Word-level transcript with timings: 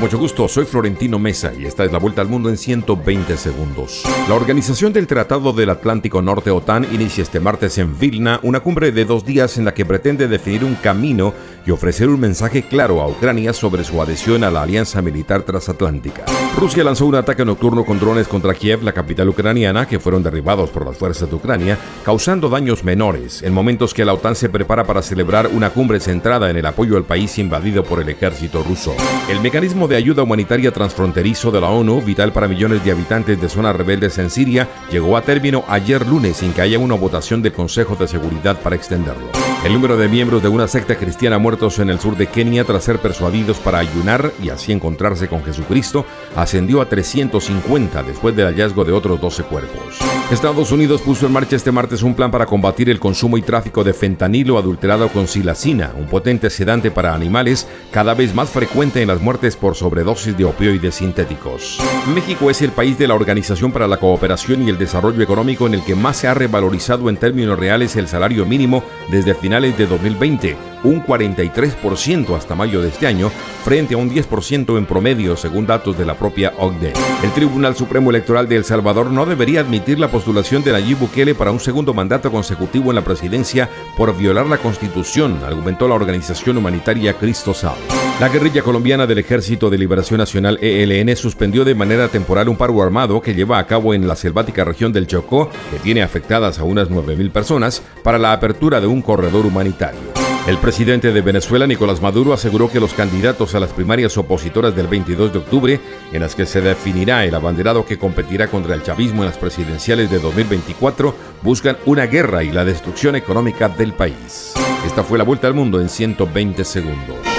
Mucho 0.00 0.18
gusto. 0.18 0.46
Soy 0.46 0.66
Florentino 0.66 1.18
Mesa 1.18 1.52
y 1.58 1.64
esta 1.64 1.84
es 1.84 1.90
la 1.90 1.98
vuelta 1.98 2.20
al 2.20 2.28
mundo 2.28 2.50
en 2.50 2.58
120 2.58 3.36
segundos. 3.36 4.02
La 4.28 4.34
Organización 4.34 4.92
del 4.92 5.06
Tratado 5.06 5.52
del 5.52 5.70
Atlántico 5.70 6.20
Norte 6.20 6.50
OTAN 6.50 6.86
inicia 6.92 7.22
este 7.22 7.40
martes 7.40 7.78
en 7.78 7.98
Vilna 7.98 8.38
una 8.42 8.60
cumbre 8.60 8.92
de 8.92 9.04
dos 9.06 9.24
días 9.24 9.56
en 9.56 9.64
la 9.64 9.72
que 9.72 9.86
pretende 9.86 10.28
definir 10.28 10.64
un 10.64 10.74
camino 10.74 11.32
y 11.66 11.70
ofrecer 11.70 12.08
un 12.08 12.20
mensaje 12.20 12.62
claro 12.62 13.02
a 13.02 13.08
Ucrania 13.08 13.52
sobre 13.52 13.84
su 13.84 14.00
adhesión 14.00 14.44
a 14.44 14.50
la 14.50 14.62
alianza 14.62 15.02
militar 15.02 15.42
transatlántica. 15.42 16.24
Rusia 16.56 16.84
lanzó 16.84 17.06
un 17.06 17.16
ataque 17.16 17.44
nocturno 17.44 17.84
con 17.84 17.98
drones 17.98 18.28
contra 18.28 18.54
Kiev, 18.54 18.82
la 18.82 18.92
capital 18.92 19.28
ucraniana, 19.28 19.86
que 19.86 19.98
fueron 19.98 20.22
derribados 20.22 20.70
por 20.70 20.86
las 20.86 20.96
fuerzas 20.96 21.28
de 21.28 21.34
Ucrania, 21.34 21.78
causando 22.04 22.48
daños 22.48 22.84
menores, 22.84 23.42
en 23.42 23.52
momentos 23.52 23.92
que 23.92 24.04
la 24.04 24.14
OTAN 24.14 24.36
se 24.36 24.48
prepara 24.48 24.84
para 24.84 25.02
celebrar 25.02 25.48
una 25.52 25.70
cumbre 25.70 26.00
centrada 26.00 26.48
en 26.48 26.56
el 26.56 26.66
apoyo 26.66 26.96
al 26.96 27.04
país 27.04 27.38
invadido 27.38 27.84
por 27.84 28.00
el 28.00 28.08
ejército 28.08 28.62
ruso. 28.62 28.94
El 29.28 29.40
mecanismo 29.40 29.88
de 29.88 29.96
ayuda 29.96 30.22
humanitaria 30.22 30.72
transfronterizo 30.72 31.50
de 31.50 31.60
la 31.60 31.68
ONU, 31.68 32.00
vital 32.00 32.32
para 32.32 32.48
millones 32.48 32.84
de 32.84 32.92
habitantes 32.92 33.40
de 33.40 33.48
zonas 33.48 33.76
rebeldes 33.76 34.18
en 34.18 34.30
Siria, 34.30 34.68
llegó 34.90 35.16
a 35.16 35.22
término 35.22 35.64
ayer 35.68 36.06
lunes 36.06 36.38
sin 36.38 36.52
que 36.52 36.62
haya 36.62 36.78
una 36.78 36.94
votación 36.94 37.42
del 37.42 37.52
Consejo 37.52 37.96
de 37.96 38.08
Seguridad 38.08 38.60
para 38.60 38.76
extenderlo. 38.76 39.55
El 39.64 39.72
número 39.72 39.96
de 39.96 40.08
miembros 40.08 40.42
de 40.42 40.48
una 40.48 40.68
secta 40.68 40.96
cristiana 40.96 41.38
muertos 41.38 41.80
en 41.80 41.90
el 41.90 41.98
sur 41.98 42.16
de 42.16 42.28
Kenia 42.28 42.64
tras 42.64 42.84
ser 42.84 43.00
persuadidos 43.00 43.58
para 43.58 43.78
ayunar 43.78 44.30
y 44.40 44.50
así 44.50 44.70
encontrarse 44.70 45.26
con 45.26 45.42
Jesucristo 45.42 46.06
ascendió 46.36 46.80
a 46.80 46.88
350 46.88 48.02
después 48.04 48.36
del 48.36 48.46
hallazgo 48.46 48.84
de 48.84 48.92
otros 48.92 49.20
12 49.20 49.42
cuerpos. 49.44 49.98
Estados 50.30 50.70
Unidos 50.70 51.02
puso 51.02 51.26
en 51.26 51.32
marcha 51.32 51.56
este 51.56 51.72
martes 51.72 52.02
un 52.02 52.14
plan 52.14 52.30
para 52.30 52.46
combatir 52.46 52.90
el 52.90 53.00
consumo 53.00 53.38
y 53.38 53.42
tráfico 53.42 53.82
de 53.82 53.92
fentanilo 53.92 54.58
adulterado 54.58 55.08
con 55.08 55.26
silacina, 55.26 55.92
un 55.96 56.06
potente 56.06 56.50
sedante 56.50 56.90
para 56.90 57.14
animales 57.14 57.66
cada 57.90 58.14
vez 58.14 58.34
más 58.34 58.50
frecuente 58.50 59.02
en 59.02 59.08
las 59.08 59.20
muertes 59.20 59.56
por 59.56 59.74
sobredosis 59.74 60.36
de 60.36 60.44
opioides 60.44 60.96
sintéticos. 60.96 61.78
México 62.14 62.50
es 62.50 62.62
el 62.62 62.70
país 62.70 62.98
de 62.98 63.08
la 63.08 63.14
Organización 63.14 63.72
para 63.72 63.88
la 63.88 63.96
Cooperación 63.96 64.64
y 64.64 64.70
el 64.70 64.78
Desarrollo 64.78 65.22
Económico 65.22 65.66
en 65.66 65.74
el 65.74 65.84
que 65.84 65.94
más 65.94 66.18
se 66.18 66.28
ha 66.28 66.34
revalorizado 66.34 67.08
en 67.08 67.16
términos 67.16 67.58
reales 67.58 67.96
el 67.96 68.08
salario 68.08 68.46
mínimo 68.46 68.82
desde 69.10 69.34
finales 69.46 69.78
de 69.78 69.86
2020, 69.86 70.56
un 70.82 71.04
43% 71.04 72.36
hasta 72.36 72.56
mayo 72.56 72.82
de 72.82 72.88
este 72.88 73.06
año, 73.06 73.30
frente 73.64 73.94
a 73.94 73.96
un 73.96 74.10
10% 74.10 74.76
en 74.76 74.86
promedio, 74.86 75.36
según 75.36 75.68
datos 75.68 75.96
de 75.96 76.04
la 76.04 76.14
propia 76.14 76.52
OCDE. 76.58 76.92
El 77.22 77.30
Tribunal 77.30 77.76
Supremo 77.76 78.10
Electoral 78.10 78.48
de 78.48 78.56
El 78.56 78.64
Salvador 78.64 79.12
no 79.12 79.24
debería 79.24 79.60
admitir 79.60 80.00
la 80.00 80.08
postulación 80.08 80.64
de 80.64 80.72
Nayib 80.72 80.98
Bukele 80.98 81.36
para 81.36 81.52
un 81.52 81.60
segundo 81.60 81.94
mandato 81.94 82.32
consecutivo 82.32 82.90
en 82.90 82.96
la 82.96 83.04
presidencia 83.04 83.70
por 83.96 84.16
violar 84.16 84.46
la 84.46 84.58
Constitución, 84.58 85.38
argumentó 85.46 85.86
la 85.86 85.94
organización 85.94 86.56
humanitaria 86.56 87.14
Cristo 87.14 87.54
Sal. 87.54 87.76
La 88.18 88.30
guerrilla 88.30 88.62
colombiana 88.62 89.06
del 89.06 89.18
Ejército 89.18 89.68
de 89.68 89.76
Liberación 89.76 90.16
Nacional 90.16 90.58
ELN 90.62 91.14
suspendió 91.16 91.66
de 91.66 91.74
manera 91.74 92.08
temporal 92.08 92.48
un 92.48 92.56
paro 92.56 92.82
armado 92.82 93.20
que 93.20 93.34
lleva 93.34 93.58
a 93.58 93.66
cabo 93.66 93.92
en 93.92 94.08
la 94.08 94.16
selvática 94.16 94.64
región 94.64 94.90
del 94.90 95.06
Chocó, 95.06 95.50
que 95.70 95.78
tiene 95.78 96.02
afectadas 96.02 96.58
a 96.58 96.64
unas 96.64 96.88
9.000 96.88 97.30
personas, 97.30 97.82
para 98.02 98.18
la 98.18 98.32
apertura 98.32 98.80
de 98.80 98.86
un 98.86 99.02
corredor 99.02 99.44
humanitario. 99.44 100.00
El 100.46 100.56
presidente 100.56 101.12
de 101.12 101.20
Venezuela, 101.20 101.66
Nicolás 101.66 102.00
Maduro, 102.00 102.32
aseguró 102.32 102.70
que 102.70 102.80
los 102.80 102.94
candidatos 102.94 103.54
a 103.54 103.60
las 103.60 103.74
primarias 103.74 104.16
opositoras 104.16 104.74
del 104.74 104.86
22 104.86 105.34
de 105.34 105.38
octubre, 105.38 105.80
en 106.10 106.22
las 106.22 106.34
que 106.34 106.46
se 106.46 106.62
definirá 106.62 107.26
el 107.26 107.34
abanderado 107.34 107.84
que 107.84 107.98
competirá 107.98 108.48
contra 108.48 108.74
el 108.74 108.82
chavismo 108.82 109.24
en 109.24 109.28
las 109.28 109.36
presidenciales 109.36 110.10
de 110.10 110.20
2024, 110.20 111.14
buscan 111.42 111.76
una 111.84 112.06
guerra 112.06 112.42
y 112.44 112.50
la 112.50 112.64
destrucción 112.64 113.14
económica 113.14 113.68
del 113.68 113.92
país. 113.92 114.54
Esta 114.86 115.04
fue 115.04 115.18
la 115.18 115.24
vuelta 115.24 115.48
al 115.48 115.54
mundo 115.54 115.82
en 115.82 115.90
120 115.90 116.64
segundos. 116.64 117.35